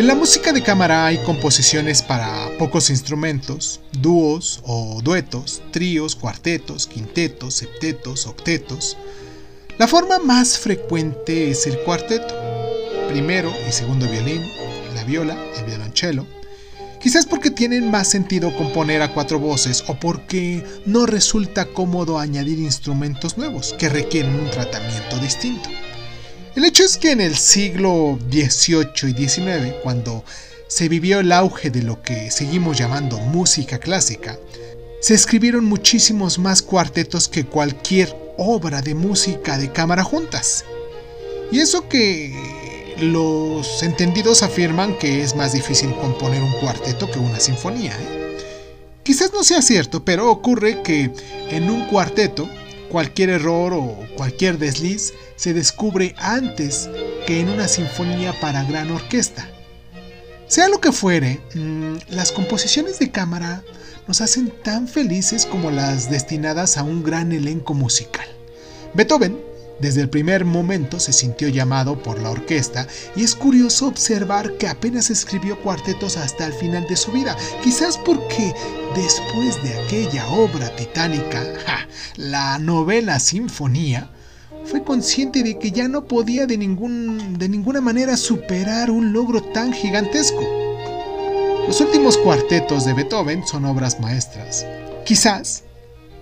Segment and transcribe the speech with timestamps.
[0.00, 6.86] En la música de cámara hay composiciones para pocos instrumentos, dúos o duetos, tríos, cuartetos,
[6.86, 8.96] quintetos, septetos, octetos.
[9.76, 12.34] La forma más frecuente es el cuarteto,
[13.10, 14.40] primero y segundo violín,
[14.94, 16.26] la viola, el violonchelo,
[16.98, 22.58] quizás porque tienen más sentido componer a cuatro voces o porque no resulta cómodo añadir
[22.58, 25.68] instrumentos nuevos que requieren un tratamiento distinto.
[26.56, 30.24] El hecho es que en el siglo XVIII y XIX, cuando
[30.66, 34.36] se vivió el auge de lo que seguimos llamando música clásica,
[35.00, 40.64] se escribieron muchísimos más cuartetos que cualquier obra de música de cámara juntas.
[41.52, 47.38] Y eso que los entendidos afirman que es más difícil componer un cuarteto que una
[47.38, 47.92] sinfonía.
[47.92, 48.36] ¿eh?
[49.04, 51.12] Quizás no sea cierto, pero ocurre que
[51.48, 52.48] en un cuarteto
[52.90, 56.90] cualquier error o cualquier desliz se descubre antes
[57.26, 59.48] que en una sinfonía para gran orquesta.
[60.48, 63.62] Sea lo que fuere, mm, las composiciones de cámara
[64.08, 68.26] nos hacen tan felices como las destinadas a un gran elenco musical.
[68.92, 69.49] Beethoven
[69.80, 72.86] desde el primer momento se sintió llamado por la orquesta
[73.16, 77.98] y es curioso observar que apenas escribió cuartetos hasta el final de su vida, quizás
[77.98, 78.54] porque
[78.94, 81.44] después de aquella obra titánica,
[82.16, 84.10] la novela sinfonía,
[84.64, 89.42] fue consciente de que ya no podía de, ningún, de ninguna manera superar un logro
[89.42, 90.40] tan gigantesco.
[91.66, 94.66] Los últimos cuartetos de Beethoven son obras maestras.
[95.04, 95.64] Quizás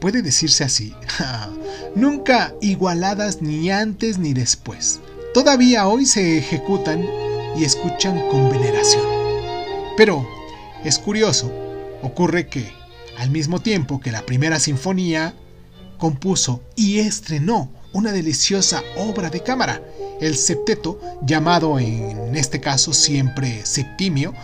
[0.00, 0.94] puede decirse así,
[1.94, 5.00] nunca igualadas ni antes ni después.
[5.32, 7.04] Todavía hoy se ejecutan
[7.56, 9.04] y escuchan con veneración.
[9.96, 10.26] Pero,
[10.84, 11.52] es curioso,
[12.02, 12.72] ocurre que,
[13.18, 15.34] al mismo tiempo que la primera sinfonía,
[15.98, 19.80] compuso y estrenó una deliciosa obra de cámara,
[20.20, 24.34] el septeto, llamado en este caso siempre septimio,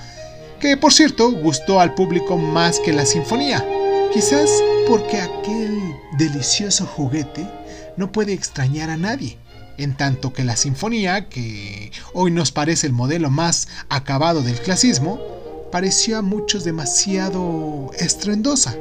[0.61, 3.65] que por cierto gustó al público más que la sinfonía,
[4.13, 4.51] quizás
[4.87, 5.79] porque aquel
[6.19, 7.47] delicioso juguete
[7.97, 9.39] no puede extrañar a nadie,
[9.79, 15.21] en tanto que la sinfonía, que hoy nos parece el modelo más acabado del clasismo,
[15.71, 18.77] pareció a muchos demasiado estruendosa.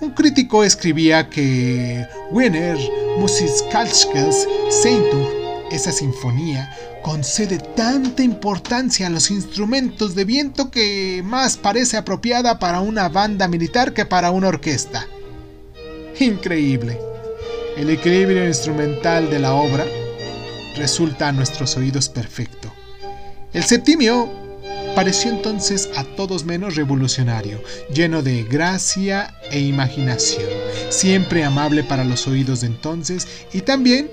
[0.00, 2.76] Un crítico escribía que Wiener
[3.18, 5.26] Musikalisches Seintung,
[5.74, 6.70] esa sinfonía,
[7.02, 13.48] concede tanta importancia a los instrumentos de viento que más parece apropiada para una banda
[13.48, 15.06] militar que para una orquesta.
[16.20, 16.98] Increíble.
[17.76, 19.84] El equilibrio instrumental de la obra
[20.76, 22.72] resulta a nuestros oídos perfecto.
[23.52, 24.28] El septimio
[24.94, 27.60] pareció entonces a todos menos revolucionario,
[27.92, 30.48] lleno de gracia e imaginación,
[30.90, 34.08] siempre amable para los oídos de entonces y también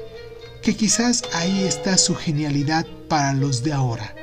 [0.61, 4.16] que quizás ahí está su genialidad para los de ahora.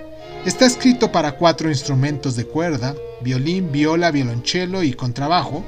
[0.46, 5.64] Está escrito para cuatro instrumentos de cuerda, violín, viola, violonchelo y contrabajo,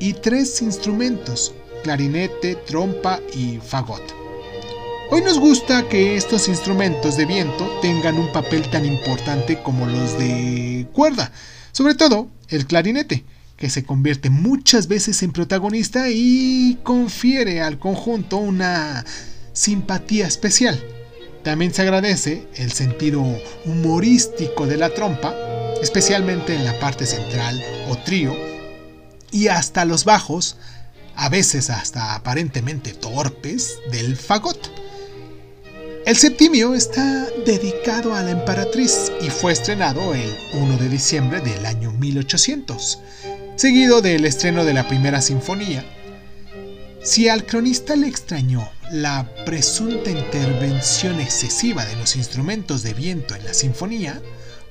[0.00, 1.54] y tres instrumentos,
[1.84, 4.02] clarinete, trompa y fagot.
[5.12, 10.18] Hoy nos gusta que estos instrumentos de viento tengan un papel tan importante como los
[10.18, 11.32] de cuerda,
[11.72, 13.24] sobre todo el clarinete,
[13.56, 19.04] que se convierte muchas veces en protagonista y confiere al conjunto una
[19.60, 20.82] simpatía especial.
[21.42, 23.22] También se agradece el sentido
[23.66, 25.34] humorístico de la trompa,
[25.82, 28.34] especialmente en la parte central o trío,
[29.30, 30.56] y hasta los bajos,
[31.14, 34.70] a veces hasta aparentemente torpes, del fagot.
[36.06, 41.66] El septimio está dedicado a la emperatriz y fue estrenado el 1 de diciembre del
[41.66, 42.98] año 1800,
[43.56, 45.84] seguido del estreno de la primera sinfonía.
[47.02, 53.44] Si al cronista le extrañó la presunta intervención excesiva de los instrumentos de viento en
[53.44, 54.20] la sinfonía,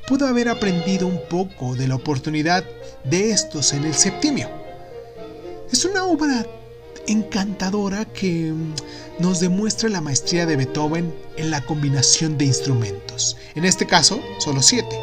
[0.08, 2.66] pudo haber aprendido un poco de la oportunidad
[3.06, 4.50] de estos en el septimio.
[5.72, 6.46] Es una obra
[7.08, 8.74] encantadora que mm,
[9.20, 14.62] nos demuestra la maestría de Beethoven en la combinación de instrumentos, en este caso solo
[14.62, 15.00] siete,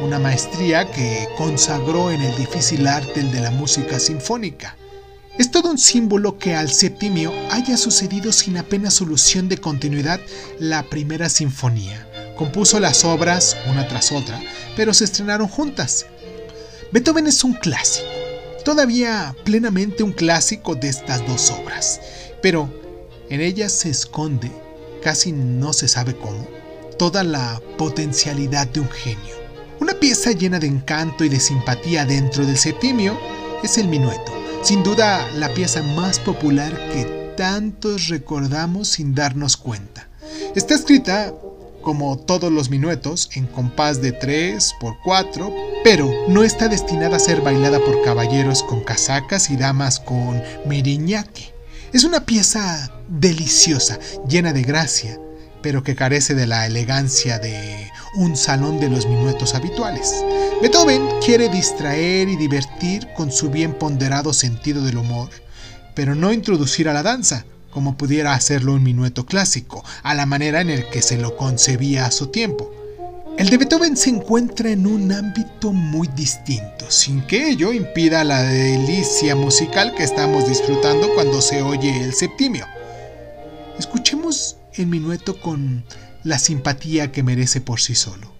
[0.00, 4.76] una maestría que consagró en el difícil arte de la música sinfónica.
[5.38, 10.18] Es todo un símbolo que al septimio haya sucedido sin apenas solución de continuidad
[10.58, 12.08] la primera sinfonía.
[12.38, 14.40] Compuso las obras una tras otra,
[14.76, 16.06] pero se estrenaron juntas.
[16.90, 18.06] Beethoven es un clásico,
[18.64, 22.00] todavía plenamente un clásico de estas dos obras,
[22.40, 22.72] pero
[23.28, 24.50] en ellas se esconde,
[25.02, 26.48] casi no se sabe cómo,
[26.98, 29.34] toda la potencialidad de un genio.
[29.80, 33.18] Una pieza llena de encanto y de simpatía dentro del septimio
[33.62, 34.35] es el minueto
[34.66, 37.04] sin duda la pieza más popular que
[37.36, 40.08] tantos recordamos sin darnos cuenta.
[40.56, 41.32] Está escrita
[41.82, 45.54] como todos los minuetos, en compás de 3 por 4,
[45.84, 51.54] pero no está destinada a ser bailada por caballeros con casacas y damas con miriñaque.
[51.92, 55.20] Es una pieza deliciosa, llena de gracia,
[55.62, 60.24] pero que carece de la elegancia de un salón de los minuetos habituales.
[60.60, 65.30] Beethoven quiere distraer y divertir con su bien ponderado sentido del humor,
[65.94, 70.60] pero no introducir a la danza, como pudiera hacerlo un minueto clásico, a la manera
[70.60, 72.72] en el que se lo concebía a su tiempo.
[73.36, 78.42] El de Beethoven se encuentra en un ámbito muy distinto, sin que ello impida la
[78.42, 82.64] delicia musical que estamos disfrutando cuando se oye el septimio.
[83.78, 85.84] Escuchemos el minueto con
[86.26, 88.32] la simpatía que merece por sí solo.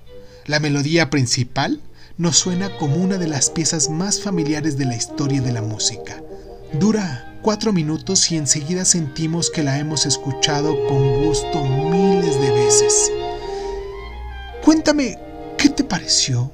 [0.44, 1.80] La melodía principal
[2.18, 6.20] nos suena como una de las piezas más familiares de la historia de la música.
[6.72, 13.12] Dura cuatro minutos y enseguida sentimos que la hemos escuchado con gusto miles de veces.
[14.64, 15.16] Cuéntame,
[15.56, 16.50] ¿qué te pareció?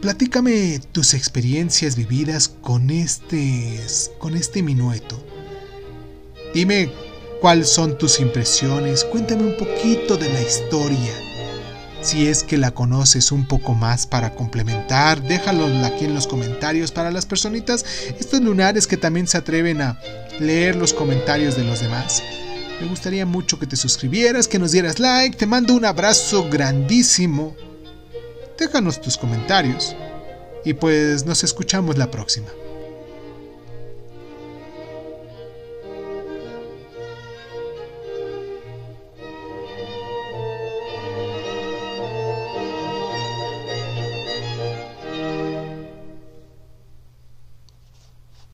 [0.00, 3.80] Platícame tus experiencias vividas con este,
[4.20, 5.20] con este minueto.
[6.54, 6.90] Dime
[7.40, 11.12] cuáles son tus impresiones, cuéntame un poquito de la historia.
[12.02, 16.92] Si es que la conoces un poco más para complementar, déjalo aquí en los comentarios
[16.92, 17.84] para las personitas,
[18.18, 20.00] estos lunares que también se atreven a
[20.38, 22.22] leer los comentarios de los demás.
[22.80, 25.36] Me gustaría mucho que te suscribieras, que nos dieras like.
[25.36, 27.54] Te mando un abrazo grandísimo.
[28.58, 29.94] Déjanos tus comentarios.
[30.64, 32.48] Y pues nos escuchamos la próxima.